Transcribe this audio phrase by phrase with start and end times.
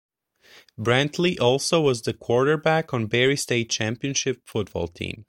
[0.79, 5.19] Brantley also was the quarterback on Berry state championship football team.